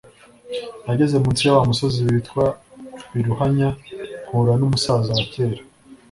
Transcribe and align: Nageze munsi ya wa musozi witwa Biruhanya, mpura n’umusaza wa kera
Nageze 0.85 1.15
munsi 1.23 1.41
ya 1.45 1.51
wa 1.55 1.63
musozi 1.69 1.99
witwa 2.07 2.43
Biruhanya, 3.13 3.69
mpura 4.25 4.53
n’umusaza 4.59 5.11
wa 5.17 5.25
kera 5.33 5.61